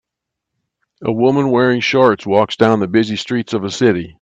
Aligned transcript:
A 1.03 1.11
woman 1.11 1.51
wearing 1.51 1.79
shorts 1.79 2.25
walks 2.25 2.55
down 2.55 2.79
the 2.79 2.87
busy 2.87 3.15
streets 3.15 3.53
of 3.53 3.63
a 3.63 3.69
city. 3.69 4.17